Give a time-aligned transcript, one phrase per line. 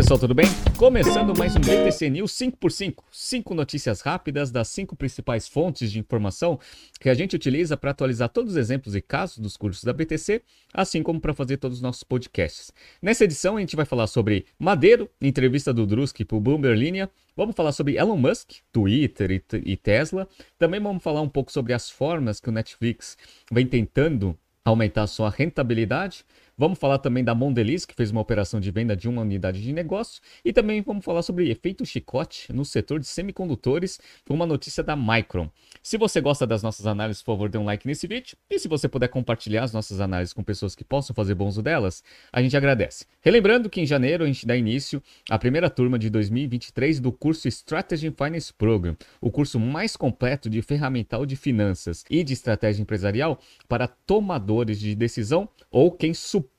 [0.00, 0.46] pessoal, tudo bem?
[0.78, 3.04] Começando mais um BTC News 5x5.
[3.12, 6.58] Cinco notícias rápidas das cinco principais fontes de informação
[6.98, 10.40] que a gente utiliza para atualizar todos os exemplos e casos dos cursos da BTC,
[10.72, 12.72] assim como para fazer todos os nossos podcasts.
[13.02, 17.10] Nessa edição a gente vai falar sobre Madeiro, entrevista do Drusky para o Bloomberg Linha.
[17.36, 20.26] Vamos falar sobre Elon Musk, Twitter e, e Tesla.
[20.58, 23.18] Também vamos falar um pouco sobre as formas que o Netflix
[23.52, 26.24] vem tentando aumentar sua rentabilidade.
[26.60, 29.72] Vamos falar também da Mondelez, que fez uma operação de venda de uma unidade de
[29.72, 30.20] negócio.
[30.44, 33.98] E também vamos falar sobre efeito chicote no setor de semicondutores,
[34.28, 35.48] com uma notícia da Micron.
[35.82, 38.36] Se você gosta das nossas análises, por favor, dê um like nesse vídeo.
[38.50, 41.62] E se você puder compartilhar as nossas análises com pessoas que possam fazer bom uso
[41.62, 43.06] delas, a gente agradece.
[43.22, 47.48] Relembrando que em janeiro a gente dá início à primeira turma de 2023 do curso
[47.48, 53.40] Strategy Finance Program, o curso mais completo de ferramental de finanças e de estratégia empresarial
[53.66, 56.49] para tomadores de decisão ou quem suporta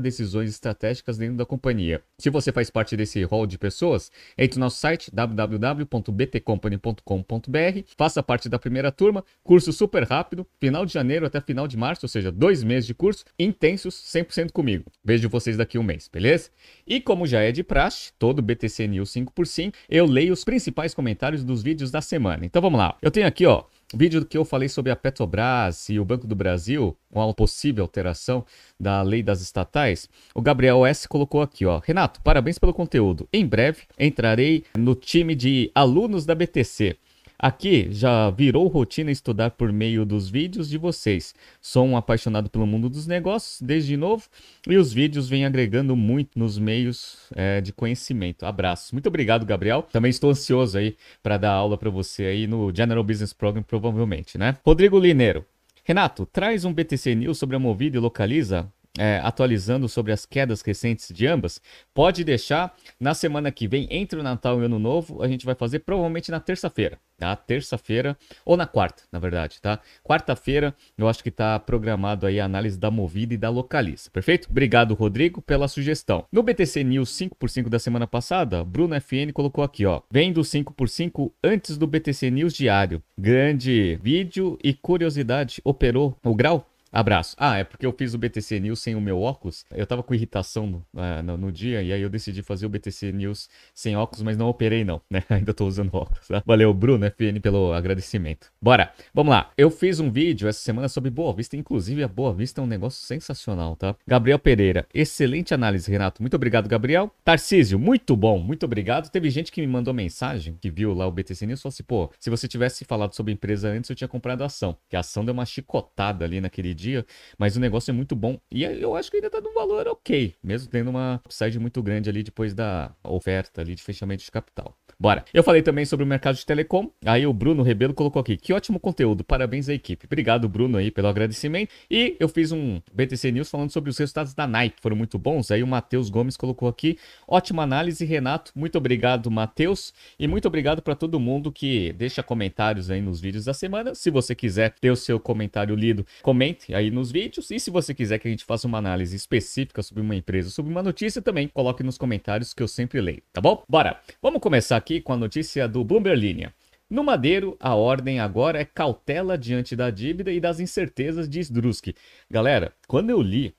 [0.00, 2.00] decisões estratégicas dentro da companhia.
[2.18, 8.48] Se você faz parte desse hall de pessoas, entre no nosso site www.btcompany.com.br, faça parte
[8.48, 12.30] da primeira turma, curso super rápido, final de janeiro até final de março, ou seja,
[12.30, 14.84] dois meses de curso, intensos, 100% comigo.
[15.04, 16.50] Vejo vocês daqui um mês, beleza?
[16.86, 21.42] E como já é de praxe, todo BTC News 5x5, eu leio os principais comentários
[21.42, 22.46] dos vídeos da semana.
[22.46, 22.96] Então vamos lá.
[23.02, 26.34] Eu tenho aqui, ó, Vídeo que eu falei sobre a Petrobras e o Banco do
[26.34, 28.44] Brasil, com a possível alteração
[28.78, 31.80] da lei das estatais, o Gabriel S colocou aqui, ó.
[31.82, 33.26] Renato, parabéns pelo conteúdo.
[33.32, 36.98] Em breve entrarei no time de alunos da BTC.
[37.40, 41.36] Aqui já virou rotina estudar por meio dos vídeos de vocês.
[41.60, 44.24] Sou um apaixonado pelo mundo dos negócios desde novo
[44.66, 48.44] e os vídeos vêm agregando muito nos meios é, de conhecimento.
[48.44, 48.90] Abraços.
[48.90, 49.82] Muito obrigado, Gabriel.
[49.82, 54.36] Também estou ansioso aí para dar aula para você aí no General Business Program, provavelmente,
[54.36, 54.56] né?
[54.64, 55.46] Rodrigo Lineiro.
[55.84, 60.60] Renato, traz um BTC News sobre a Movida e localiza é, atualizando sobre as quedas
[60.62, 61.60] recentes de ambas,
[61.94, 65.46] pode deixar na semana que vem, entre o Natal e o Ano Novo, a gente
[65.46, 67.34] vai fazer provavelmente na terça-feira, tá?
[67.36, 69.80] Terça-feira, ou na quarta, na verdade, tá?
[70.02, 74.48] Quarta-feira, eu acho que tá programado aí a análise da Movida e da Localiza, perfeito?
[74.50, 76.24] Obrigado, Rodrigo, pela sugestão.
[76.32, 81.32] No BTC News 5x5 da semana passada, Bruno FN colocou aqui, ó, vem do 5x5
[81.42, 83.02] antes do BTC News diário.
[83.16, 86.68] Grande vídeo e curiosidade, operou o grau?
[86.92, 87.36] Abraço.
[87.38, 89.64] Ah, é porque eu fiz o BTC News sem o meu óculos.
[89.70, 90.86] Eu tava com irritação no,
[91.22, 94.48] no, no, dia e aí eu decidi fazer o BTC News sem óculos, mas não
[94.48, 95.22] operei não, né?
[95.28, 96.42] Ainda tô usando óculos, tá?
[96.44, 98.50] Valeu, Bruno, FN, pelo agradecimento.
[98.60, 99.50] Bora, vamos lá.
[99.56, 102.66] Eu fiz um vídeo essa semana sobre Boa Vista, inclusive a Boa Vista é um
[102.66, 103.94] negócio sensacional, tá?
[104.06, 106.22] Gabriel Pereira, excelente análise, Renato.
[106.22, 107.12] Muito obrigado, Gabriel.
[107.24, 109.10] Tarcísio, muito bom, muito obrigado.
[109.10, 112.10] Teve gente que me mandou mensagem, que viu lá o BTC News, falou assim, pô,
[112.18, 114.76] se você tivesse falado sobre empresa antes, eu tinha comprado a ação.
[114.88, 117.04] Que a ação deu uma chicotada ali naquele dia,
[117.36, 118.40] mas o negócio é muito bom.
[118.50, 122.08] E eu acho que ainda tá num valor ok, mesmo tendo uma upside muito grande
[122.08, 124.76] ali depois da oferta ali de fechamento de capital.
[125.00, 125.24] Bora.
[125.32, 126.90] Eu falei também sobre o mercado de telecom.
[127.06, 130.06] Aí o Bruno Rebelo colocou aqui: que ótimo conteúdo, parabéns à equipe.
[130.06, 131.72] Obrigado, Bruno, aí, pelo agradecimento.
[131.88, 135.52] E eu fiz um BTC News falando sobre os resultados da Nike, foram muito bons.
[135.52, 136.98] Aí o Matheus Gomes colocou aqui:
[137.28, 138.50] ótima análise, Renato.
[138.56, 139.94] Muito obrigado, Matheus.
[140.18, 143.94] E muito obrigado para todo mundo que deixa comentários aí nos vídeos da semana.
[143.94, 147.52] Se você quiser ter o seu comentário lido, comente aí nos vídeos.
[147.52, 150.72] E se você quiser que a gente faça uma análise específica sobre uma empresa, sobre
[150.72, 153.62] uma notícia, também coloque nos comentários que eu sempre leio, tá bom?
[153.68, 154.00] Bora.
[154.20, 156.54] Vamos começar aqui aqui com a notícia do Bloomberg Linha.
[156.88, 161.94] No Madeiro, a ordem agora é cautela diante da dívida e das incertezas, diz Drusky.
[162.30, 163.54] Galera, quando eu li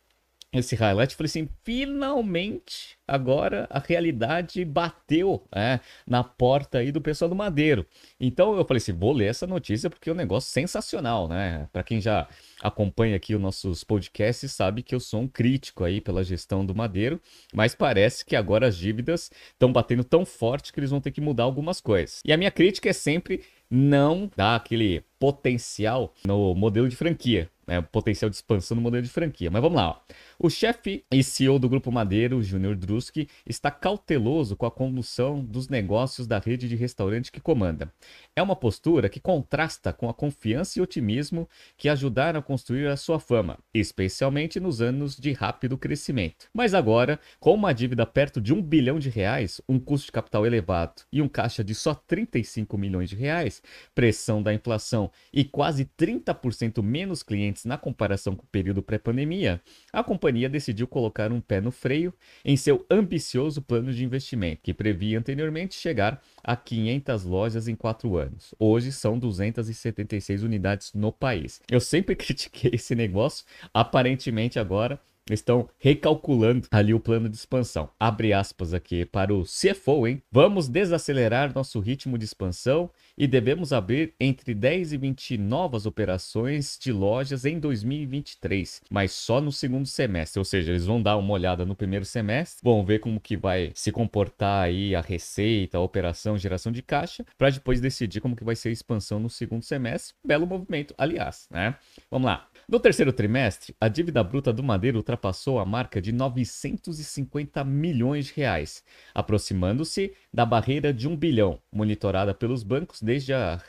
[0.51, 7.29] esse highlight, falei assim, finalmente agora a realidade bateu é, na porta aí do pessoal
[7.29, 7.85] do Madeiro.
[8.19, 11.67] Então eu falei assim, vou ler essa notícia porque é um negócio sensacional, né?
[11.71, 12.27] Para quem já
[12.61, 16.73] acompanha aqui os nossos podcasts sabe que eu sou um crítico aí pela gestão do
[16.73, 17.21] Madeiro,
[17.53, 21.21] mas parece que agora as dívidas estão batendo tão forte que eles vão ter que
[21.21, 22.21] mudar algumas coisas.
[22.25, 27.81] E a minha crítica é sempre não dar aquele potencial no modelo de franquia né,
[27.81, 29.51] potencial de expansão no modelo de franquia.
[29.51, 29.89] Mas vamos lá.
[29.89, 29.99] Ó.
[30.39, 35.69] O chefe e CEO do Grupo Madeiro, Júnior Druski, está cauteloso com a condução dos
[35.69, 37.93] negócios da rede de restaurante que comanda.
[38.35, 41.47] É uma postura que contrasta com a confiança e otimismo
[41.77, 46.47] que ajudaram a construir a sua fama, especialmente nos anos de rápido crescimento.
[46.53, 50.45] Mas agora, com uma dívida perto de um bilhão de reais, um custo de capital
[50.45, 53.61] elevado e um caixa de só 35 milhões de reais,
[53.93, 59.61] pressão da inflação e quase 30% menos clientes na comparação com o período pré-pandemia,
[59.91, 62.13] a companhia decidiu colocar um pé no freio
[62.43, 68.17] em seu ambicioso plano de investimento, que previa anteriormente chegar a 500 lojas em quatro
[68.17, 68.53] anos.
[68.59, 71.61] Hoje são 276 unidades no país.
[71.69, 74.99] Eu sempre critiquei esse negócio, aparentemente agora
[75.33, 77.89] estão recalculando ali o plano de expansão.
[77.99, 80.21] Abre aspas aqui para o CFO, hein?
[80.31, 86.77] Vamos desacelerar nosso ritmo de expansão e devemos abrir entre 10 e 20 novas operações
[86.81, 91.33] de lojas em 2023, mas só no segundo semestre, ou seja, eles vão dar uma
[91.33, 95.81] olhada no primeiro semestre, vão ver como que vai se comportar aí a receita, a
[95.81, 99.63] operação, geração de caixa, para depois decidir como que vai ser a expansão no segundo
[99.63, 100.15] semestre.
[100.25, 101.75] Belo movimento, aliás, né?
[102.09, 102.47] Vamos lá.
[102.71, 108.33] No terceiro trimestre, a dívida bruta do Madeira ultrapassou a marca de 950 milhões de
[108.35, 113.59] reais, aproximando-se da barreira de um bilhão, monitorada pelos bancos desde a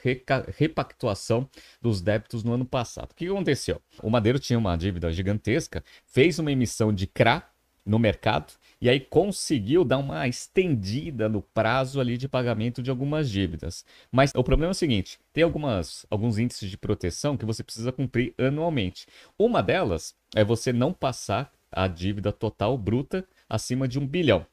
[0.55, 1.49] repactuação
[1.81, 3.13] dos débitos no ano passado.
[3.13, 3.81] O que aconteceu?
[4.03, 7.43] O Madeiro tinha uma dívida gigantesca, fez uma emissão de CRA
[7.87, 13.31] no mercado e aí conseguiu dar uma estendida no prazo ali de pagamento de algumas
[13.31, 13.85] dívidas.
[14.11, 17.93] Mas o problema é o seguinte, tem algumas, alguns índices de proteção que você precisa
[17.93, 19.07] cumprir anualmente.
[19.39, 24.47] Uma delas é você não passar a dívida total bruta acima de um bilhão.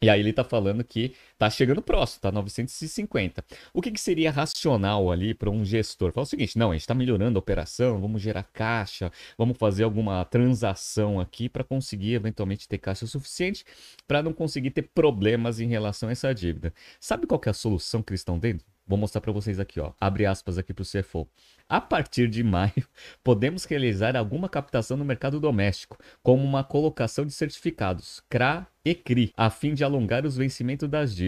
[0.00, 3.44] E aí ele está falando que está chegando próximo, tá 950.
[3.72, 6.10] O que, que seria racional ali para um gestor?
[6.12, 9.84] Fala o seguinte, não, a gente está melhorando a operação, vamos gerar caixa, vamos fazer
[9.84, 13.64] alguma transação aqui para conseguir eventualmente ter caixa suficiente
[14.06, 16.74] para não conseguir ter problemas em relação a essa dívida.
[16.98, 18.66] Sabe qual é a solução que eles estão dentro?
[18.88, 19.92] Vou mostrar para vocês aqui, ó.
[20.00, 21.28] Abre aspas aqui para o CFO.
[21.68, 22.72] A partir de maio,
[23.22, 29.30] podemos realizar alguma captação no mercado doméstico, como uma colocação de certificados CRA e CRI,
[29.36, 31.27] a fim de alongar os vencimentos das dívidas.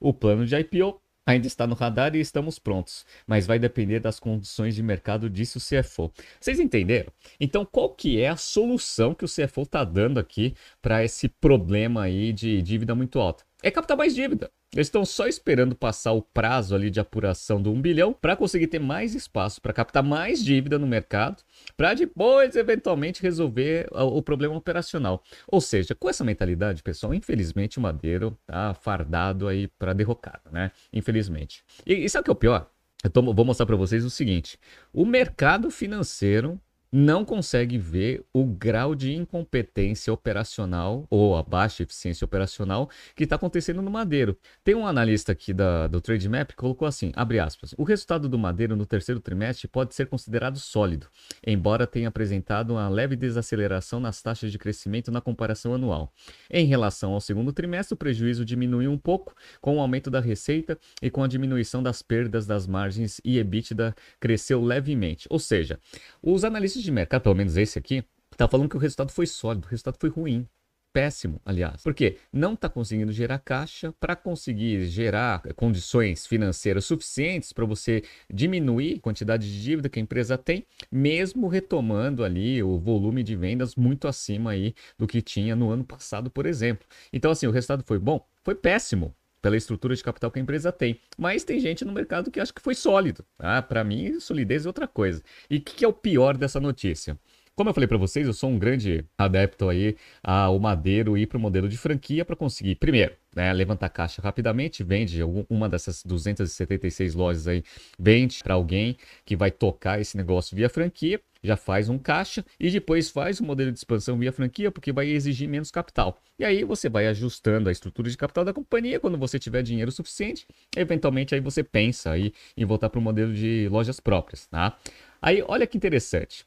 [0.00, 4.20] O plano de IPO ainda está no radar e estamos prontos, mas vai depender das
[4.20, 6.12] condições de mercado, disse o CFO.
[6.40, 7.10] Vocês entenderam?
[7.40, 12.02] Então, qual que é a solução que o CFO está dando aqui para esse problema
[12.02, 13.44] aí de dívida muito alta?
[13.64, 14.50] É captar mais dívida.
[14.74, 18.66] Eles estão só esperando passar o prazo ali de apuração do 1 bilhão para conseguir
[18.66, 21.42] ter mais espaço para captar mais dívida no mercado,
[21.74, 25.24] para depois eventualmente resolver o problema operacional.
[25.48, 30.70] Ou seja, com essa mentalidade, pessoal, infelizmente o Madeiro tá fardado aí para derrocada, né?
[30.92, 31.64] Infelizmente.
[31.86, 32.70] E, e sabe o que é o pior?
[33.02, 34.58] Eu tô, vou mostrar para vocês o seguinte:
[34.92, 36.60] o mercado financeiro
[36.96, 43.34] não consegue ver o grau de incompetência operacional ou a baixa eficiência operacional que está
[43.34, 44.38] acontecendo no Madeiro.
[44.62, 48.38] Tem um analista aqui da, do Trademap que colocou assim, abre aspas, o resultado do
[48.38, 51.08] Madeiro no terceiro trimestre pode ser considerado sólido,
[51.44, 56.12] embora tenha apresentado uma leve desaceleração nas taxas de crescimento na comparação anual.
[56.48, 60.78] Em relação ao segundo trimestre, o prejuízo diminuiu um pouco com o aumento da receita
[61.02, 65.26] e com a diminuição das perdas das margens e EBITDA cresceu levemente.
[65.28, 65.76] Ou seja,
[66.22, 68.04] os analistas de mercado, pelo menos esse aqui,
[68.36, 70.46] tá falando que o resultado foi sólido, o resultado foi ruim.
[70.92, 71.82] Péssimo, aliás.
[71.82, 78.98] Porque não está conseguindo gerar caixa para conseguir gerar condições financeiras suficientes para você diminuir
[78.98, 83.74] a quantidade de dívida que a empresa tem, mesmo retomando ali o volume de vendas
[83.74, 86.86] muito acima aí do que tinha no ano passado, por exemplo.
[87.12, 88.24] Então, assim, o resultado foi bom?
[88.44, 89.12] Foi péssimo
[89.44, 90.98] pela estrutura de capital que a empresa tem.
[91.18, 93.22] Mas tem gente no mercado que acha que foi sólido.
[93.38, 95.22] Ah, para mim, solidez é outra coisa.
[95.50, 97.18] E o que, que é o pior dessa notícia?
[97.54, 101.36] Como eu falei para vocês, eu sou um grande adepto aí ao Madeiro ir para
[101.36, 105.20] o modelo de franquia para conseguir, primeiro, né, levantar caixa rapidamente, vende
[105.50, 107.62] uma dessas 276 lojas aí,
[107.98, 112.70] vende para alguém que vai tocar esse negócio via franquia, já faz um caixa e
[112.70, 116.20] depois faz o um modelo de expansão via franquia, porque vai exigir menos capital.
[116.38, 119.92] E aí você vai ajustando a estrutura de capital da companhia quando você tiver dinheiro
[119.92, 124.76] suficiente, eventualmente aí você pensa aí em voltar para o modelo de lojas próprias, tá?
[125.20, 126.46] Aí olha que interessante.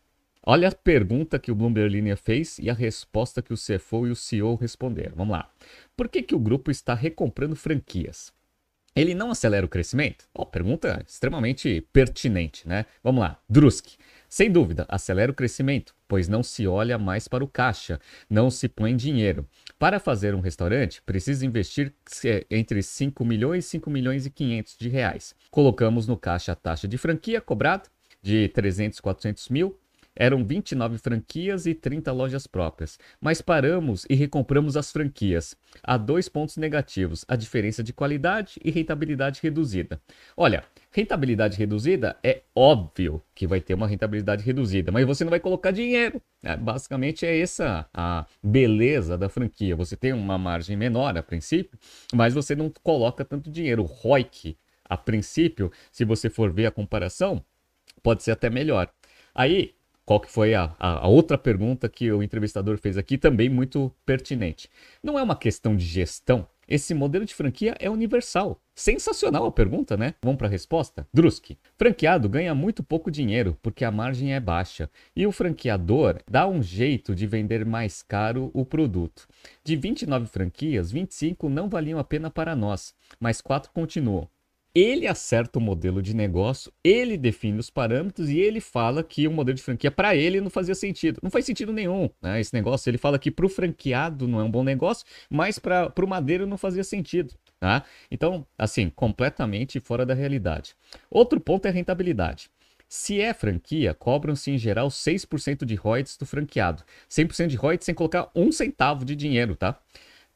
[0.50, 4.12] Olha a pergunta que o Bloomberg Linha fez e a resposta que o CFO e
[4.12, 5.14] o CEO responderam.
[5.16, 5.50] Vamos lá.
[5.96, 8.32] Por que, que o grupo está recomprando franquias?
[8.96, 10.26] Ele não acelera o crescimento?
[10.34, 12.86] Oh, pergunta extremamente pertinente, né?
[13.04, 13.40] Vamos lá.
[13.48, 13.96] Druski.
[14.30, 18.68] Sem dúvida, acelera o crescimento, pois não se olha mais para o caixa, não se
[18.68, 19.48] põe dinheiro.
[19.80, 21.94] Para fazer um restaurante, precisa investir
[22.50, 25.36] entre 5 milhões e 5 milhões e 500 de reais.
[25.50, 27.84] Colocamos no caixa a taxa de franquia cobrada
[28.22, 29.80] de 300, 400 mil
[30.18, 35.56] eram 29 franquias e 30 lojas próprias, mas paramos e recompramos as franquias.
[35.84, 40.02] Há dois pontos negativos: a diferença de qualidade e rentabilidade reduzida.
[40.36, 45.40] Olha, rentabilidade reduzida é óbvio que vai ter uma rentabilidade reduzida, mas você não vai
[45.40, 46.22] colocar dinheiro.
[46.44, 49.76] É, basicamente é essa a beleza da franquia.
[49.76, 51.78] Você tem uma margem menor a princípio,
[52.14, 53.84] mas você não coloca tanto dinheiro.
[53.84, 57.44] O ROIC, a princípio, se você for ver a comparação,
[58.02, 58.90] pode ser até melhor.
[59.34, 59.76] Aí,
[60.08, 63.94] qual que foi a, a, a, outra pergunta que o entrevistador fez aqui, também muito
[64.06, 64.70] pertinente.
[65.04, 66.48] Não é uma questão de gestão.
[66.66, 68.62] Esse modelo de franquia é universal.
[68.74, 70.14] Sensacional a pergunta, né?
[70.24, 71.06] Vamos para a resposta?
[71.14, 71.58] Druski.
[71.78, 76.64] Franqueado ganha muito pouco dinheiro porque a margem é baixa e o franqueador dá um
[76.64, 79.28] jeito de vender mais caro o produto.
[79.62, 84.30] De 29 franquias, 25 não valiam a pena para nós, mas 4 continuam
[84.80, 89.32] ele acerta o modelo de negócio, ele define os parâmetros e ele fala que o
[89.32, 91.20] modelo de franquia para ele não fazia sentido.
[91.24, 92.40] Não faz sentido nenhum, né?
[92.40, 95.92] Esse negócio, ele fala que para o franqueado não é um bom negócio, mas para
[95.98, 97.34] o madeiro não fazia sentido.
[97.60, 97.84] Tá?
[98.12, 100.76] Então, assim, completamente fora da realidade.
[101.10, 102.52] Outro ponto é a rentabilidade.
[102.88, 106.84] Se é franquia, cobram-se em geral 6% de royalties do franqueado.
[107.10, 109.80] 100% de royalties sem colocar um centavo de dinheiro, tá?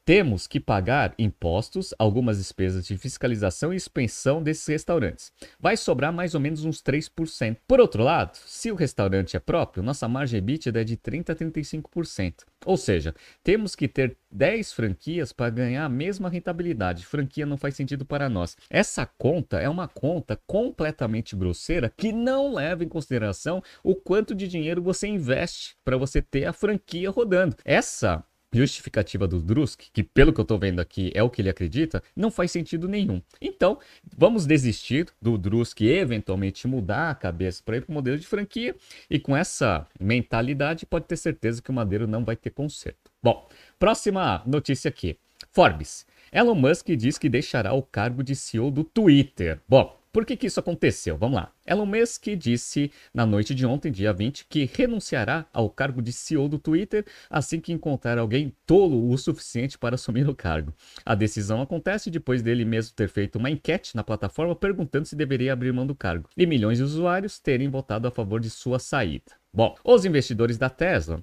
[0.04, 5.30] Temos que pagar impostos, algumas despesas de fiscalização e expensão desses restaurantes.
[5.60, 7.58] Vai sobrar mais ou menos uns 3%.
[7.68, 11.36] Por outro lado, se o restaurante é próprio, nossa margem EBITDA é de 30% a
[11.36, 12.34] 35%.
[12.66, 17.06] Ou seja, temos que ter 10 franquias para ganhar a mesma rentabilidade.
[17.06, 18.56] Franquia não faz sentido para nós.
[18.68, 24.48] Essa conta é uma conta completamente grosseira que não leva em consideração o quanto de
[24.48, 27.54] dinheiro você investe para você ter a franquia rodando.
[27.64, 31.48] Essa justificativa do Drusk, que pelo que eu estou vendo aqui é o que ele
[31.48, 33.20] acredita, não faz sentido nenhum.
[33.40, 33.78] Então,
[34.16, 38.26] vamos desistir do Drusk e eventualmente mudar a cabeça para ir para o modelo de
[38.26, 38.74] franquia
[39.08, 43.10] e com essa mentalidade pode ter certeza que o Madeiro não vai ter conserto.
[43.22, 45.16] Bom, próxima notícia aqui.
[45.50, 46.06] Forbes.
[46.32, 49.60] Elon Musk diz que deixará o cargo de CEO do Twitter.
[49.68, 51.16] Bom, por que, que isso aconteceu?
[51.16, 51.52] Vamos lá.
[51.66, 56.48] Elon Musk disse na noite de ontem, dia 20, que renunciará ao cargo de CEO
[56.48, 60.74] do Twitter assim que encontrar alguém tolo o suficiente para assumir o cargo.
[61.04, 65.52] A decisão acontece depois dele mesmo ter feito uma enquete na plataforma perguntando se deveria
[65.52, 69.32] abrir mão do cargo e milhões de usuários terem votado a favor de sua saída.
[69.54, 71.22] Bom, os investidores da Tesla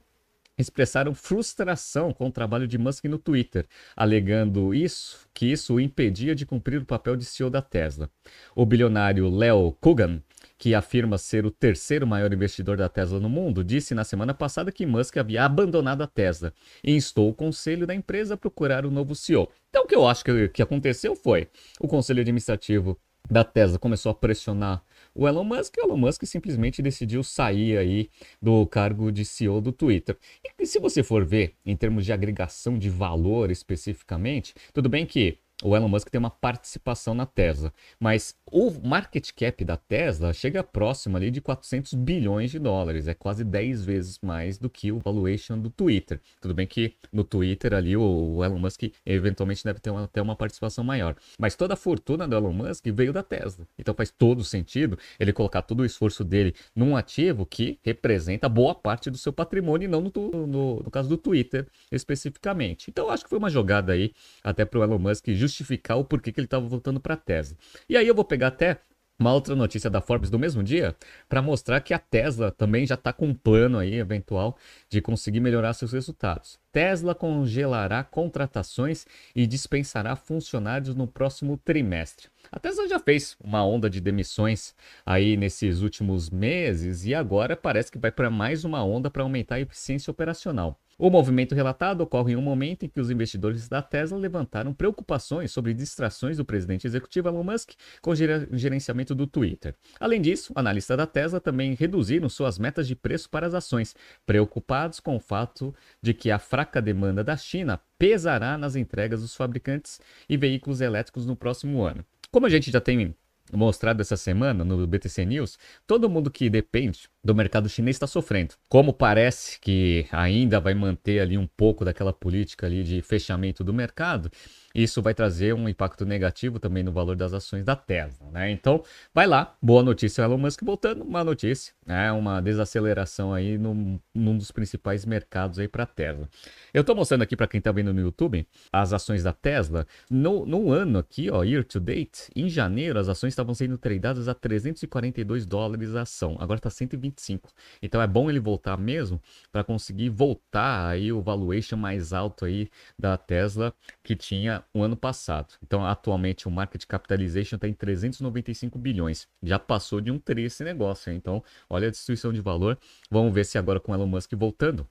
[0.60, 6.36] expressaram frustração com o trabalho de Musk no Twitter, alegando isso que isso o impedia
[6.36, 8.10] de cumprir o papel de CEO da Tesla.
[8.54, 10.22] O bilionário Leo Kogan,
[10.58, 14.72] que afirma ser o terceiro maior investidor da Tesla no mundo, disse na semana passada
[14.72, 18.92] que Musk havia abandonado a Tesla e instou o conselho da empresa a procurar um
[18.92, 19.50] novo CEO.
[19.70, 21.48] Então, o que eu acho que, que aconteceu foi
[21.80, 23.00] o conselho administrativo
[23.30, 24.82] da Tesla começou a pressionar
[25.14, 28.10] o Elon Musk, o Elon Musk simplesmente decidiu sair aí
[28.42, 30.18] do cargo de CEO do Twitter.
[30.60, 35.40] E se você for ver em termos de agregação de valor especificamente, tudo bem que
[35.64, 40.64] o Elon Musk tem uma participação na Tesla, mas o market cap da Tesla chega
[40.64, 45.00] próximo ali de 400 bilhões de dólares, é quase 10 vezes mais do que o
[45.00, 46.22] valuation do Twitter.
[46.40, 50.36] Tudo bem que no Twitter ali o Elon Musk eventualmente deve ter uma, até uma
[50.36, 53.68] participação maior, mas toda a fortuna do Elon Musk veio da Tesla.
[53.78, 58.74] Então faz todo sentido ele colocar todo o esforço dele num ativo que representa boa
[58.74, 60.12] parte do seu patrimônio e não no,
[60.48, 62.90] no, no caso do Twitter especificamente.
[62.90, 66.32] Então acho que foi uma jogada aí até para o Elon Musk justificar o porquê
[66.32, 67.58] que ele estava voltando para a Tesla.
[67.90, 68.80] E aí eu vou pegar até
[69.20, 70.96] uma outra notícia da Forbes do mesmo dia
[71.28, 74.58] para mostrar que a Tesla também já está com um plano aí eventual
[74.90, 76.58] de conseguir melhorar seus resultados.
[76.72, 82.30] Tesla congelará contratações e dispensará funcionários no próximo trimestre.
[82.52, 84.74] A Tesla já fez uma onda de demissões
[85.06, 89.56] aí nesses últimos meses e agora parece que vai para mais uma onda para aumentar
[89.56, 90.80] a eficiência operacional.
[90.98, 95.50] O movimento relatado ocorre em um momento em que os investidores da Tesla levantaram preocupações
[95.50, 99.76] sobre distrações do presidente executivo Elon Musk com o gerenciamento do Twitter.
[99.98, 105.00] Além disso, analistas da Tesla também reduziram suas metas de preço para as ações, preocupados
[105.00, 110.02] com o fato de que a fraca demanda da China pesará nas entregas dos fabricantes
[110.28, 112.04] e veículos elétricos no próximo ano.
[112.32, 113.16] Como a gente já tem
[113.52, 115.58] mostrado essa semana no BTC News,
[115.88, 118.56] todo mundo que depende do mercado chinês está sofrendo.
[118.68, 123.74] Como parece que ainda vai manter ali um pouco daquela política ali de fechamento do
[123.74, 124.32] mercado,
[124.74, 128.52] isso vai trazer um impacto negativo também no valor das ações da Tesla, né?
[128.52, 128.84] Então,
[129.14, 132.12] vai lá, boa notícia, Elon Musk voltando, uma notícia, né?
[132.12, 136.30] Uma desaceleração aí num, num dos principais mercados aí para Tesla.
[136.74, 140.46] Eu estou mostrando aqui para quem está vendo no YouTube as ações da Tesla no,
[140.46, 144.34] no ano aqui, ó, year to date, em janeiro as ações estavam sendo tradeadas a
[144.34, 146.70] 342 dólares a ação, agora está
[147.10, 147.52] 125.
[147.82, 152.70] Então é bom ele voltar mesmo para conseguir voltar aí o valuation mais alto aí
[152.98, 153.74] da Tesla
[154.04, 155.54] que tinha o ano passado.
[155.64, 159.28] Então, atualmente, o market capitalization está em 395 bilhões.
[159.42, 161.12] Já passou de um tri esse negócio.
[161.12, 162.78] Então, olha a destruição de valor.
[163.10, 164.88] Vamos ver se agora com Elon Musk voltando,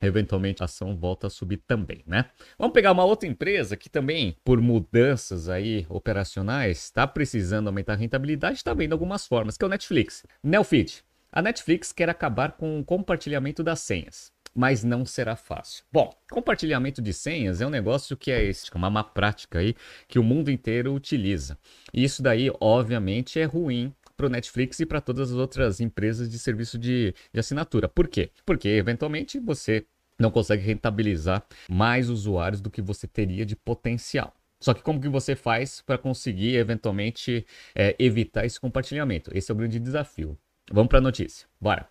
[0.00, 2.26] eventualmente a ação volta a subir também, né?
[2.58, 7.96] Vamos pegar uma outra empresa que também, por mudanças aí operacionais, está precisando aumentar a
[7.96, 10.24] rentabilidade, está vendo algumas formas, que é o Netflix.
[10.42, 11.04] Nelfeed.
[11.32, 14.32] A Netflix quer acabar com o compartilhamento das senhas.
[14.52, 15.84] mas não será fácil.
[15.92, 19.76] Bom, compartilhamento de senhas é um negócio que é esse, uma má prática aí
[20.08, 21.56] que o mundo inteiro utiliza.
[21.94, 26.28] E isso daí, obviamente, é ruim para o Netflix e para todas as outras empresas
[26.28, 27.88] de serviço de, de assinatura.
[27.88, 28.30] Por quê?
[28.44, 29.86] Porque eventualmente você
[30.18, 34.34] não consegue rentabilizar mais usuários do que você teria de potencial.
[34.58, 39.30] Só que como que você faz para conseguir eventualmente é, evitar esse compartilhamento?
[39.32, 40.36] Esse é o grande desafio.
[40.70, 41.46] Vamos para a notícia.
[41.60, 41.88] Bora.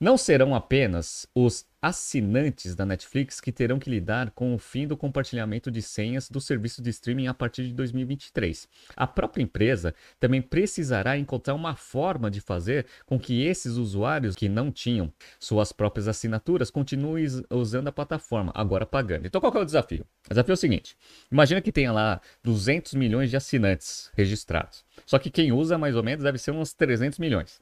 [0.00, 4.96] Não serão apenas os assinantes da Netflix que terão que lidar com o fim do
[4.96, 8.68] compartilhamento de senhas do serviço de streaming a partir de 2023.
[8.94, 14.48] A própria empresa também precisará encontrar uma forma de fazer com que esses usuários que
[14.48, 19.26] não tinham suas próprias assinaturas continuem usando a plataforma, agora pagando.
[19.26, 20.06] Então qual é o desafio?
[20.26, 20.96] O desafio é o seguinte:
[21.30, 24.84] imagina que tenha lá 200 milhões de assinantes registrados.
[25.04, 27.60] Só que quem usa mais ou menos deve ser uns 300 milhões.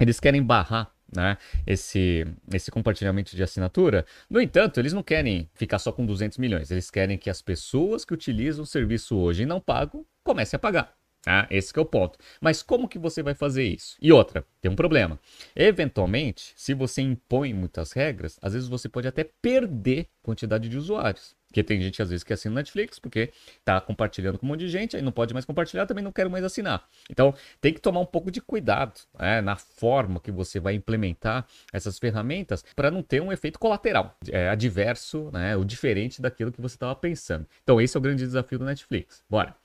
[0.00, 4.06] Eles querem barrar né, esse, esse compartilhamento de assinatura.
[4.28, 6.70] No entanto, eles não querem ficar só com 200 milhões.
[6.70, 10.60] Eles querem que as pessoas que utilizam o serviço hoje e não pagam comecem a
[10.60, 10.94] pagar.
[11.26, 12.18] Ah, esse é o ponto.
[12.40, 13.96] Mas como que você vai fazer isso?
[14.00, 15.20] E outra, tem um problema.
[15.54, 21.36] Eventualmente, se você impõe muitas regras, às vezes você pode até perder quantidade de usuários.
[21.50, 23.32] Porque tem gente às vezes que assina Netflix porque
[23.64, 26.30] tá compartilhando com um monte de gente, aí não pode mais compartilhar, também não quero
[26.30, 26.88] mais assinar.
[27.10, 31.44] Então tem que tomar um pouco de cuidado né, na forma que você vai implementar
[31.72, 36.76] essas ferramentas para não ter um efeito colateral, é, adverso, né, diferente daquilo que você
[36.76, 37.44] estava pensando.
[37.64, 39.24] Então esse é o grande desafio do Netflix.
[39.28, 39.56] Bora!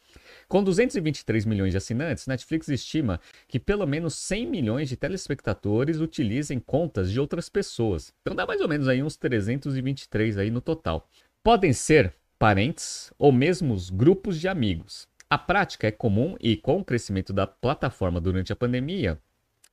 [0.48, 6.60] Com 223 milhões de assinantes, Netflix estima que pelo menos 100 milhões de telespectadores utilizem
[6.60, 8.14] contas de outras pessoas.
[8.22, 11.08] Então dá mais ou menos aí uns 323 aí no total.
[11.46, 15.08] Podem ser parentes ou mesmo grupos de amigos.
[15.30, 19.20] A prática é comum e, com o crescimento da plataforma durante a pandemia,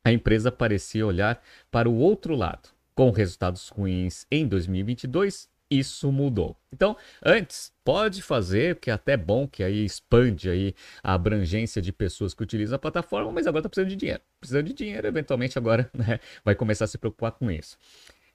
[0.04, 2.68] a empresa parecia olhar para o outro lado.
[2.94, 6.58] Com resultados ruins em 2022, isso mudou.
[6.70, 11.90] Então, antes, pode fazer, que é até bom, que aí expande aí a abrangência de
[11.90, 14.20] pessoas que utilizam a plataforma, mas agora está precisando de dinheiro.
[14.38, 17.78] Precisando de dinheiro, eventualmente agora né, vai começar a se preocupar com isso.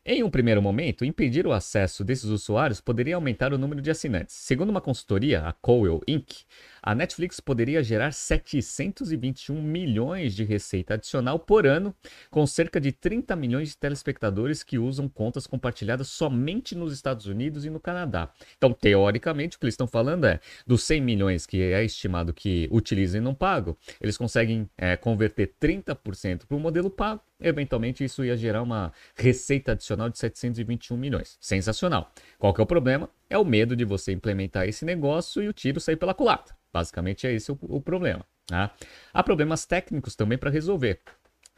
[0.09, 4.35] Em um primeiro momento, impedir o acesso desses usuários poderia aumentar o número de assinantes.
[4.35, 6.45] Segundo uma consultoria, a Cowell Inc.,
[6.81, 11.93] a Netflix poderia gerar 721 milhões de receita adicional por ano,
[12.31, 17.65] com cerca de 30 milhões de telespectadores que usam contas compartilhadas somente nos Estados Unidos
[17.65, 18.31] e no Canadá.
[18.57, 22.69] Então, teoricamente, o que eles estão falando é dos 100 milhões que é estimado que
[22.71, 27.21] utilizam e não pagam, eles conseguem é, converter 30% para o modelo pago.
[27.39, 31.37] Eventualmente, isso ia gerar uma receita adicional de 721 milhões.
[31.39, 32.11] Sensacional.
[32.39, 33.09] Qual que é o problema?
[33.29, 36.55] É o medo de você implementar esse negócio e o tiro sair pela culatra.
[36.73, 38.25] Basicamente é esse o, o problema.
[38.47, 38.71] Tá?
[39.13, 41.01] Há problemas técnicos também para resolver.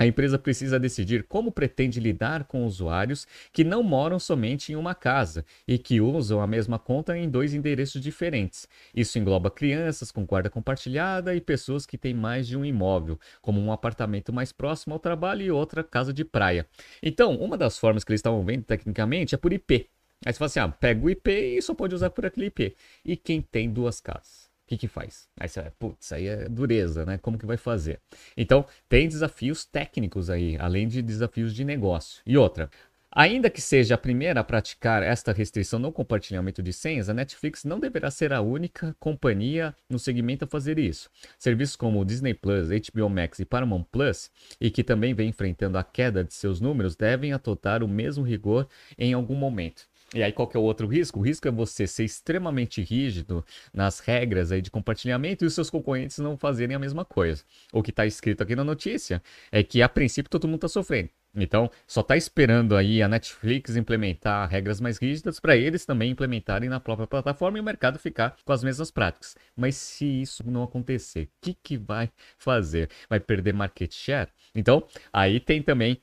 [0.01, 4.95] A empresa precisa decidir como pretende lidar com usuários que não moram somente em uma
[4.95, 8.65] casa e que usam a mesma conta em dois endereços diferentes.
[8.95, 13.59] Isso engloba crianças com guarda compartilhada e pessoas que têm mais de um imóvel, como
[13.59, 16.65] um apartamento mais próximo ao trabalho e outra casa de praia.
[17.03, 19.89] Então, uma das formas que eles estavam vendo tecnicamente é por IP.
[20.25, 22.73] Aí você fala assim: ah, pega o IP e só pode usar por aquele IP.
[23.03, 24.48] E quem tem duas casas?
[24.69, 25.27] Que, que faz?
[25.39, 27.17] Aí você vai, putz, aí é dureza, né?
[27.17, 27.99] Como que vai fazer?
[28.37, 32.21] Então, tem desafios técnicos aí, além de desafios de negócio.
[32.25, 32.69] E outra,
[33.11, 37.63] Ainda que seja a primeira a praticar esta restrição no compartilhamento de senhas, a Netflix
[37.63, 41.09] não deverá ser a única companhia no segmento a fazer isso.
[41.39, 44.29] Serviços como Disney Plus, HBO Max e Paramount Plus,
[44.61, 48.67] e que também vem enfrentando a queda de seus números, devem adotar o mesmo rigor
[48.95, 49.87] em algum momento.
[50.13, 51.19] E aí, qual que é o outro risco?
[51.19, 55.69] O risco é você ser extremamente rígido nas regras aí de compartilhamento e os seus
[55.69, 57.43] concorrentes não fazerem a mesma coisa.
[57.71, 61.09] O que está escrito aqui na notícia é que, a princípio, todo mundo está sofrendo.
[61.35, 66.67] Então, só está esperando aí a Netflix implementar regras mais rígidas para eles também implementarem
[66.67, 69.35] na própria plataforma e o mercado ficar com as mesmas práticas.
[69.55, 72.89] Mas se isso não acontecer, o que, que vai fazer?
[73.07, 74.29] Vai perder market share?
[74.55, 76.01] Então, aí tem também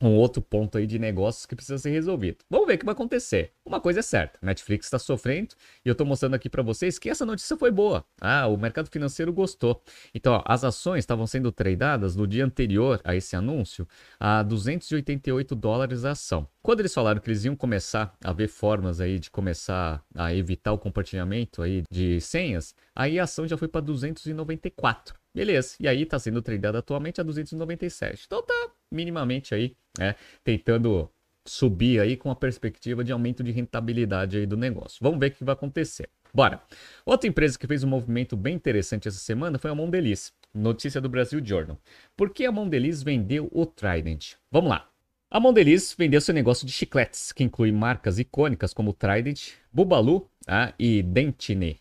[0.00, 2.38] um outro ponto aí de negócios que precisa ser resolvido.
[2.48, 3.52] Vamos ver o que vai acontecer.
[3.64, 7.10] Uma coisa é certa, Netflix está sofrendo e eu estou mostrando aqui para vocês que
[7.10, 8.04] essa notícia foi boa.
[8.20, 9.82] Ah, o mercado financeiro gostou.
[10.14, 13.86] Então, ó, as ações estavam sendo tradeadas no dia anterior a esse anúncio
[14.18, 16.48] a 288 dólares a ação.
[16.62, 20.72] Quando eles falaram que eles iam começar a ver formas aí de começar a evitar
[20.72, 25.14] o compartilhamento aí de senhas, aí a ação já foi para 294.
[25.34, 25.76] Beleza.
[25.78, 28.24] E aí está sendo tradeada atualmente a 297.
[28.26, 31.10] Então tá minimamente aí, né, tentando
[31.46, 34.98] subir aí com a perspectiva de aumento de rentabilidade aí do negócio.
[35.00, 36.08] Vamos ver o que vai acontecer.
[36.32, 36.62] Bora.
[37.06, 40.32] Outra empresa que fez um movimento bem interessante essa semana foi a Mondeliz.
[40.54, 41.78] Notícia do Brasil Journal.
[42.16, 44.34] Por que a Mondeliz vendeu o Trident?
[44.50, 44.88] Vamos lá.
[45.30, 50.72] A Mondelez vendeu seu negócio de chicletes, que inclui marcas icônicas como Trident, Bubalu ah,
[50.78, 51.78] e Dentine,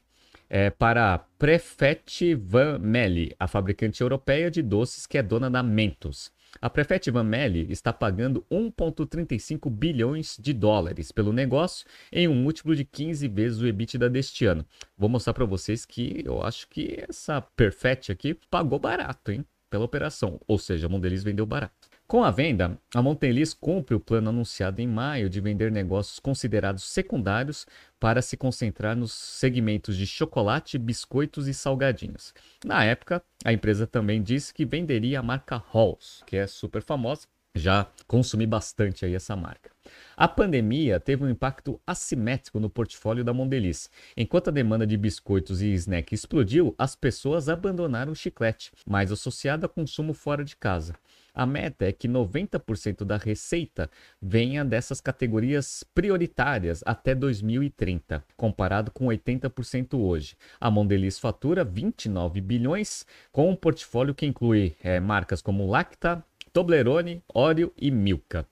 [0.50, 6.30] é, para Prefet Van Melle, a fabricante europeia de doces que é dona da Mentos.
[6.60, 12.76] A Prefet Van Melle está pagando 1,35 bilhões de dólares pelo negócio em um múltiplo
[12.76, 14.66] de 15 vezes o EBITDA deste ano.
[14.98, 19.46] Vou mostrar para vocês que eu acho que essa Perfect aqui pagou barato, hein?
[19.70, 21.87] Pela operação, ou seja, a Mondelez vendeu barato.
[22.08, 26.86] Com a venda, a Mondelez cumpre o plano anunciado em maio de vender negócios considerados
[26.86, 27.68] secundários
[28.00, 32.34] para se concentrar nos segmentos de chocolate, biscoitos e salgadinhos.
[32.64, 37.28] Na época, a empresa também disse que venderia a marca Halls, que é super famosa,
[37.54, 39.70] já consumi bastante aí essa marca.
[40.16, 43.90] A pandemia teve um impacto assimétrico no portfólio da Mondelez.
[44.16, 49.66] Enquanto a demanda de biscoitos e snack explodiu, as pessoas abandonaram o chiclete, mais associado
[49.66, 50.96] a consumo fora de casa.
[51.38, 59.06] A meta é que 90% da receita venha dessas categorias prioritárias até 2030, comparado com
[59.06, 60.36] 80% hoje.
[60.60, 67.22] A Mondelez fatura 29 bilhões, com um portfólio que inclui é, marcas como Lacta, Toblerone,
[67.32, 68.44] Oreo e Milka.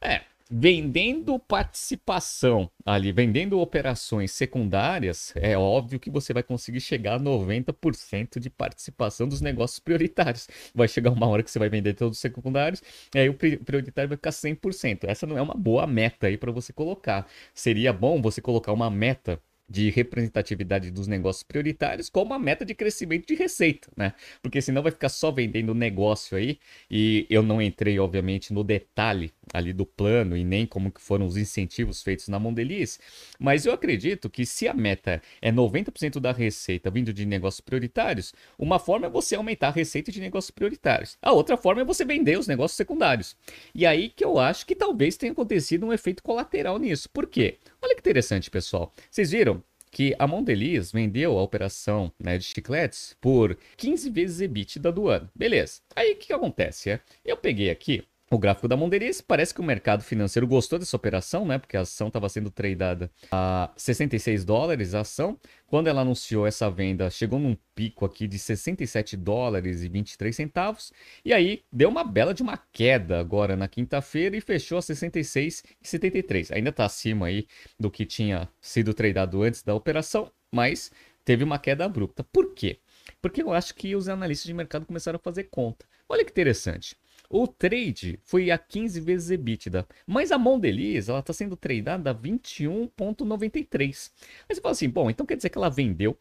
[0.00, 0.22] É,
[0.54, 8.38] vendendo participação ali, vendendo operações secundárias, é óbvio que você vai conseguir chegar a 90%
[8.38, 10.46] de participação dos negócios prioritários.
[10.74, 12.82] Vai chegar uma hora que você vai vender todos os secundários,
[13.14, 15.04] e aí o prioritário vai ficar 100%.
[15.04, 17.26] Essa não é uma boa meta aí para você colocar.
[17.54, 19.40] Seria bom você colocar uma meta
[19.72, 24.12] de representatividade dos negócios prioritários como a meta de crescimento de receita, né?
[24.42, 26.58] Porque senão vai ficar só vendendo negócio aí
[26.90, 31.24] e eu não entrei, obviamente, no detalhe ali do plano e nem como que foram
[31.24, 33.00] os incentivos feitos na Mondeliz,
[33.38, 38.34] mas eu acredito que se a meta é 90% da receita vindo de negócios prioritários,
[38.58, 41.16] uma forma é você aumentar a receita de negócios prioritários.
[41.22, 43.34] A outra forma é você vender os negócios secundários.
[43.74, 47.08] E aí que eu acho que talvez tenha acontecido um efeito colateral nisso.
[47.08, 47.58] Por quê?
[47.82, 48.92] Olha que interessante, pessoal.
[49.10, 54.90] Vocês viram que a Mondelez vendeu a operação né, de chicletes por 15 vezes EBITDA
[54.90, 55.28] do ano.
[55.34, 55.80] Beleza.
[55.94, 56.90] Aí o que, que acontece?
[56.90, 58.02] É, eu peguei aqui
[58.36, 59.20] o gráfico da Mondelez.
[59.20, 61.58] Parece que o mercado financeiro gostou dessa operação, né?
[61.58, 65.38] Porque a ação estava sendo tradada a 66 dólares a ação.
[65.66, 70.92] Quando ela anunciou essa venda, chegou num pico aqui de 67 dólares e 23 centavos.
[71.24, 76.54] E aí deu uma bela de uma queda agora na quinta-feira e fechou a 66,73.
[76.54, 77.46] Ainda está acima aí
[77.78, 80.90] do que tinha sido tradado antes da operação, mas
[81.24, 82.24] teve uma queda abrupta.
[82.24, 82.78] Por quê?
[83.20, 85.84] Porque eu acho que os analistas de mercado começaram a fazer conta.
[86.08, 86.96] Olha que interessante.
[87.34, 92.14] O trade foi a 15 vezes EBITDA, mas a Mondelez ela está sendo tradada a
[92.14, 94.12] 21,93.
[94.46, 96.14] Aí você fala assim, bom, então quer dizer que ela vendeu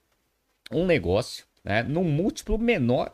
[0.72, 3.12] um negócio né, num múltiplo menor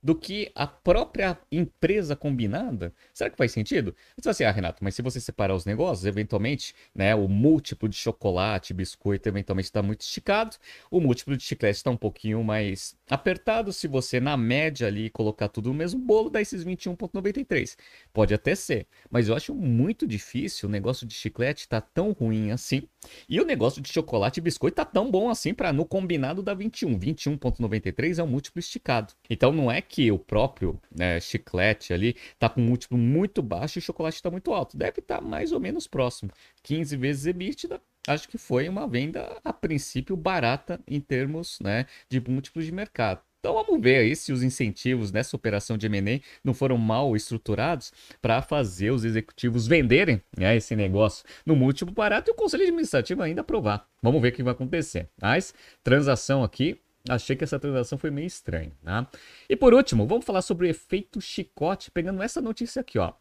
[0.00, 2.94] do que a própria empresa combinada?
[3.12, 3.96] Será que faz sentido?
[4.16, 7.88] Você vai assim, ah, Renato, mas se você separar os negócios, eventualmente, né, o múltiplo
[7.88, 10.56] de chocolate, biscoito, eventualmente está muito esticado,
[10.88, 13.72] o múltiplo de chiclete está um pouquinho mais apertado.
[13.72, 17.76] Se você, na média ali, colocar tudo no mesmo bolo, dá esses 21,93.
[18.12, 22.52] Pode até ser, mas eu acho muito difícil o negócio de chiclete tá tão ruim
[22.52, 22.88] assim,
[23.28, 26.54] e o negócio de chocolate e biscoito tá tão bom assim para no combinado dar
[26.54, 26.98] 21.
[26.98, 29.12] 21,93 é um múltiplo esticado.
[29.28, 33.78] Então não é que o próprio né, chiclete ali tá com um múltiplo muito baixo
[33.78, 34.76] e o chocolate está muito alto.
[34.76, 36.30] Deve estar tá mais ou menos próximo.
[36.62, 42.20] 15 vezes EBITDA, acho que foi uma venda a princípio barata em termos né, de
[42.20, 43.20] múltiplos de mercado.
[43.40, 47.90] Então vamos ver aí se os incentivos nessa operação de M&A não foram mal estruturados
[48.20, 53.22] para fazer os executivos venderem né, esse negócio no múltiplo barato e o conselho administrativo
[53.22, 53.88] ainda aprovar.
[54.02, 55.08] Vamos ver o que vai acontecer.
[55.20, 59.08] Mas transação aqui Achei que essa transação foi meio estranha, tá?
[59.48, 63.14] E por último, vamos falar sobre o efeito chicote, pegando essa notícia aqui, ó.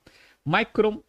[0.45, 1.01] Micron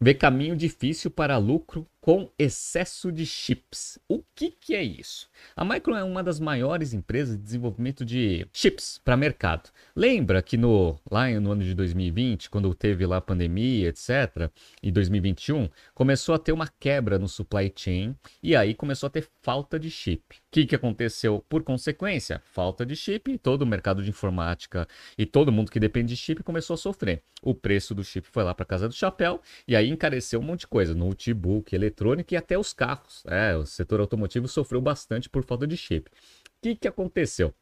[0.00, 3.98] vê caminho difícil para lucro com excesso de chips.
[4.06, 5.26] O que, que é isso?
[5.56, 9.70] A Micron é uma das maiores empresas de desenvolvimento de chips para mercado.
[9.96, 14.50] Lembra que no, lá no ano de 2020, quando teve lá a pandemia, etc.,
[14.82, 19.26] e 2021, começou a ter uma quebra no supply chain e aí começou a ter
[19.40, 20.22] falta de chip.
[20.36, 22.38] O que, que aconteceu por consequência?
[22.44, 24.86] Falta de chip e todo o mercado de informática
[25.16, 27.22] e todo mundo que depende de chip começou a sofrer.
[27.42, 30.60] O preço do chip foi lá para casa do chapéu e aí encareceu um monte
[30.60, 33.22] de coisa, notebook, eletrônica e até os carros.
[33.26, 36.08] É, o setor automotivo sofreu bastante por falta de chip.
[36.08, 36.12] O
[36.60, 37.54] que, que aconteceu?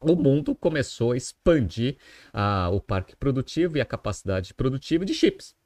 [0.00, 1.96] o mundo começou a expandir
[2.32, 5.56] ah, o parque produtivo e a capacidade produtiva de chips.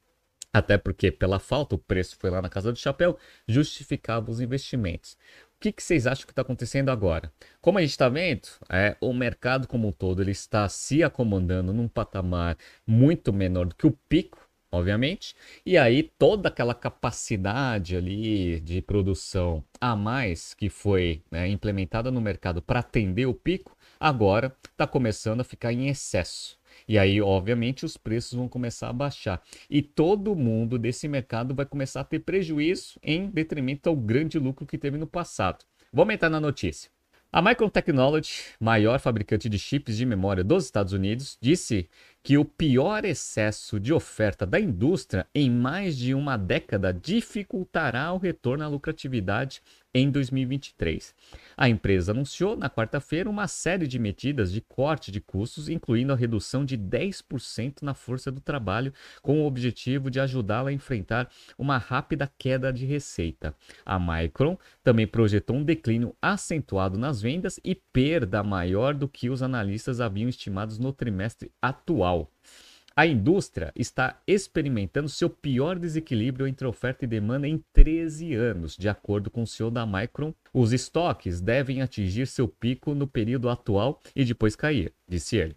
[0.52, 5.14] Até porque, pela falta, o preço foi lá na casa do chapéu, justificava os investimentos.
[5.56, 7.32] O que, que vocês acham que está acontecendo agora?
[7.60, 11.72] Como a gente está vendo, é, o mercado como um todo ele está se acomodando
[11.72, 15.36] num patamar muito menor do que o pico obviamente.
[15.64, 22.20] E aí toda aquela capacidade ali de produção a mais que foi né, implementada no
[22.20, 26.58] mercado para atender o pico, agora está começando a ficar em excesso.
[26.88, 29.42] E aí, obviamente, os preços vão começar a baixar.
[29.68, 34.66] E todo mundo desse mercado vai começar a ter prejuízo em detrimento ao grande lucro
[34.66, 35.64] que teve no passado.
[35.92, 36.90] Vamos entrar na notícia.
[37.34, 38.30] A Micron Technology,
[38.60, 41.88] maior fabricante de chips de memória dos Estados Unidos, disse
[42.22, 48.18] que o pior excesso de oferta da indústria em mais de uma década dificultará o
[48.18, 49.60] retorno à lucratividade
[49.94, 51.14] em 2023.
[51.56, 56.16] A empresa anunciou na quarta-feira uma série de medidas de corte de custos, incluindo a
[56.16, 61.76] redução de 10% na força do trabalho, com o objetivo de ajudá-la a enfrentar uma
[61.76, 63.54] rápida queda de receita.
[63.84, 69.42] A Micron também projetou um declínio acentuado nas vendas e perda maior do que os
[69.42, 72.30] analistas haviam estimados no trimestre atual.
[72.94, 78.86] A indústria está experimentando seu pior desequilíbrio entre oferta e demanda em 13 anos, de
[78.86, 80.34] acordo com o CEO da Micron.
[80.52, 85.56] Os estoques devem atingir seu pico no período atual e depois cair, disse ele.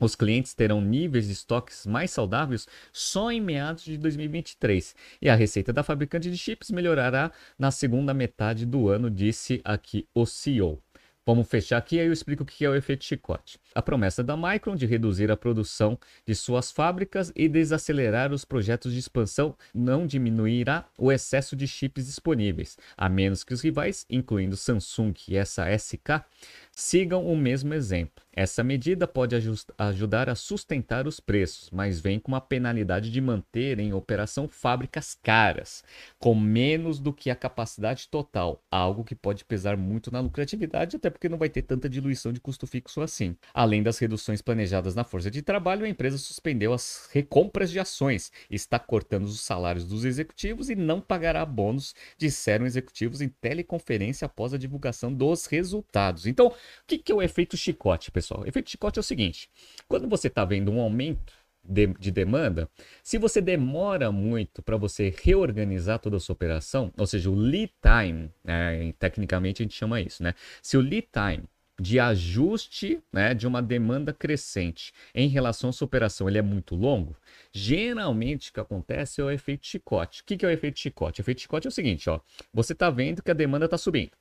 [0.00, 5.36] Os clientes terão níveis de estoques mais saudáveis só em meados de 2023 e a
[5.36, 10.82] receita da fabricante de chips melhorará na segunda metade do ano, disse aqui o CEO.
[11.24, 13.56] Vamos fechar aqui e eu explico o que é o efeito chicote.
[13.76, 18.92] A promessa da Micron de reduzir a produção de suas fábricas e desacelerar os projetos
[18.92, 24.56] de expansão não diminuirá o excesso de chips disponíveis, a menos que os rivais, incluindo
[24.56, 26.24] Samsung e essa SK,
[26.72, 28.24] sigam o mesmo exemplo.
[28.34, 29.36] Essa medida pode
[29.76, 35.14] ajudar a sustentar os preços, mas vem com uma penalidade de manter em operação fábricas
[35.22, 35.84] caras,
[36.18, 41.10] com menos do que a capacidade total, algo que pode pesar muito na lucratividade, até
[41.10, 43.36] porque não vai ter tanta diluição de custo fixo assim.
[43.52, 48.32] Além das reduções planejadas na força de trabalho, a empresa suspendeu as recompras de ações,
[48.50, 54.54] está cortando os salários dos executivos e não pagará bônus, disseram executivos em teleconferência após
[54.54, 56.26] a divulgação dos resultados.
[56.26, 56.54] Então, o
[56.86, 58.21] que, que é o efeito chicote, pessoal?
[58.22, 58.46] Pessoal?
[58.46, 59.50] Efeito chicote é o seguinte:
[59.88, 61.32] quando você está vendo um aumento
[61.62, 62.68] de, de, demanda,
[63.02, 67.72] se você demora muito para você reorganizar toda a sua operação, ou seja, o lead
[67.80, 70.34] time, né, tecnicamente a gente chama isso, né?
[70.62, 71.44] Se o lead time
[71.80, 76.76] de ajuste né, de uma demanda crescente em relação à sua operação ele é muito
[76.76, 77.16] longo,
[77.50, 80.22] geralmente o que acontece é o efeito chicote.
[80.22, 81.20] O que, que é o efeito chicote?
[81.20, 82.20] O efeito chicote é o seguinte: ó,
[82.52, 84.12] você está vendo que a demanda está subindo.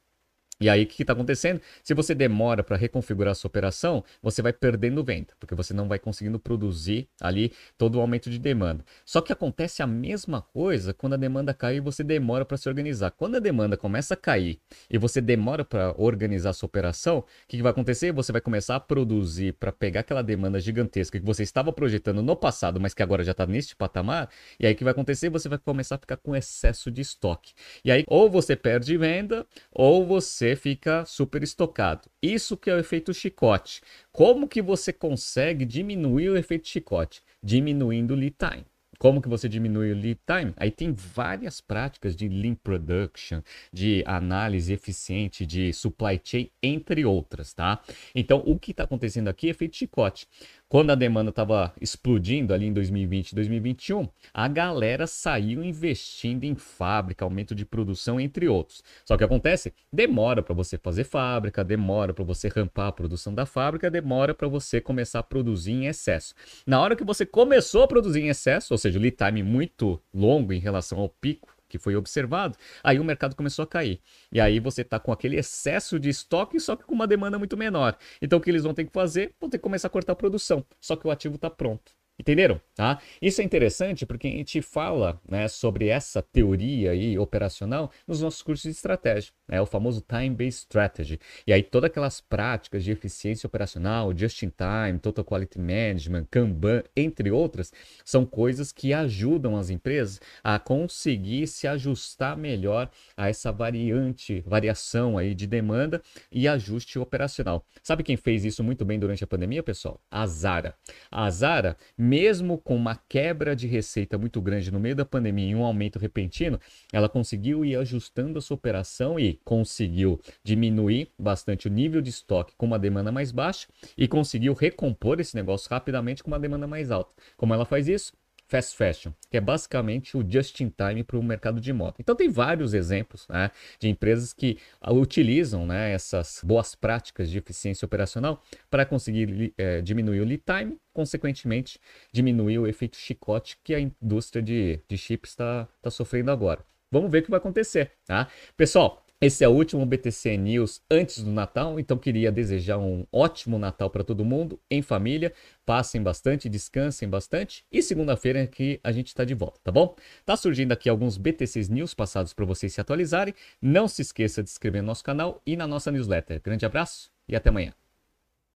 [0.61, 1.59] E aí, o que está acontecendo?
[1.81, 5.87] Se você demora para reconfigurar a sua operação, você vai perdendo venda, porque você não
[5.87, 8.85] vai conseguindo produzir ali todo o aumento de demanda.
[9.03, 12.69] Só que acontece a mesma coisa quando a demanda cai e você demora para se
[12.69, 13.09] organizar.
[13.09, 17.25] Quando a demanda começa a cair e você demora para organizar a sua operação, o
[17.47, 18.11] que, que vai acontecer?
[18.11, 22.35] Você vai começar a produzir para pegar aquela demanda gigantesca que você estava projetando no
[22.35, 24.29] passado, mas que agora já está neste patamar.
[24.59, 25.27] E aí, o que vai acontecer?
[25.29, 27.53] Você vai começar a ficar com excesso de estoque.
[27.83, 32.09] E aí, ou você perde venda, ou você fica super estocado.
[32.21, 33.81] Isso que é o efeito chicote.
[34.11, 37.21] Como que você consegue diminuir o efeito chicote?
[37.43, 38.65] Diminuindo o lead time.
[39.01, 40.53] Como que você diminui o lead time?
[40.55, 43.41] Aí tem várias práticas de lean production,
[43.73, 47.81] de análise eficiente de supply chain, entre outras, tá?
[48.13, 50.27] Então, o que está acontecendo aqui é efeito chicote.
[50.71, 56.55] Quando a demanda estava explodindo ali em 2020 e 2021, a galera saiu investindo em
[56.55, 58.81] fábrica, aumento de produção, entre outros.
[59.03, 63.45] Só que acontece, demora para você fazer fábrica, demora para você rampar a produção da
[63.45, 66.33] fábrica, demora para você começar a produzir em excesso.
[66.65, 70.01] Na hora que você começou a produzir em excesso, ou seja, o lead time muito
[70.13, 74.01] longo em relação ao pico que foi observado, aí o mercado começou a cair.
[74.31, 77.55] E aí você está com aquele excesso de estoque, só que com uma demanda muito
[77.55, 77.97] menor.
[78.21, 79.33] Então o que eles vão ter que fazer?
[79.39, 80.65] Vão ter que começar a cortar a produção.
[80.81, 82.00] Só que o ativo está pronto.
[82.19, 82.61] Entenderam?
[82.75, 82.99] Tá?
[83.19, 88.41] Isso é interessante porque a gente fala né, sobre essa teoria aí operacional nos nossos
[88.41, 91.19] cursos de estratégia, né, o famoso Time-Based Strategy.
[91.47, 97.73] E aí todas aquelas práticas de eficiência operacional, Just-in-Time, Total Quality Management, Kanban, entre outras,
[98.05, 105.17] são coisas que ajudam as empresas a conseguir se ajustar melhor a essa variante, variação
[105.17, 107.65] aí de demanda e ajuste operacional.
[107.81, 109.99] Sabe quem fez isso muito bem durante a pandemia, pessoal?
[110.09, 110.75] A Zara.
[111.11, 115.55] A Zara mesmo com uma quebra de receita muito grande no meio da pandemia e
[115.55, 116.59] um aumento repentino,
[116.91, 122.55] ela conseguiu ir ajustando a sua operação e conseguiu diminuir bastante o nível de estoque
[122.57, 126.89] com uma demanda mais baixa e conseguiu recompor esse negócio rapidamente com uma demanda mais
[126.89, 127.13] alta.
[127.37, 128.13] Como ela faz isso?
[128.51, 131.95] Fast fashion, que é basicamente o just in time para o mercado de moda.
[131.99, 134.57] Então tem vários exemplos né, de empresas que
[134.89, 140.77] utilizam né, essas boas práticas de eficiência operacional para conseguir é, diminuir o lead time,
[140.91, 141.79] consequentemente
[142.11, 146.59] diminuir o efeito chicote que a indústria de, de chips está tá sofrendo agora.
[146.91, 148.27] Vamos ver o que vai acontecer, tá?
[148.57, 153.59] Pessoal, esse é o último BTC News antes do Natal, então queria desejar um ótimo
[153.59, 155.31] Natal para todo mundo, em família.
[155.63, 159.95] Passem bastante, descansem bastante e segunda-feira aqui a gente está de volta, tá bom?
[160.25, 163.35] Tá surgindo aqui alguns BTCs News passados para vocês se atualizarem.
[163.61, 166.41] Não se esqueça de se inscrever no nosso canal e na nossa newsletter.
[166.41, 167.80] Grande abraço e até amanhã.